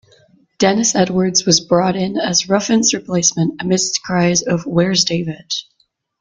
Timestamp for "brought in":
1.59-2.17